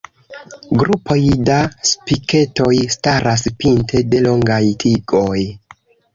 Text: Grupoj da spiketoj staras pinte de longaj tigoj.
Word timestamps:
Grupoj 0.83 1.17
da 1.49 1.57
spiketoj 1.89 2.73
staras 2.97 3.45
pinte 3.61 4.03
de 4.15 4.25
longaj 4.27 4.61
tigoj. 4.87 5.39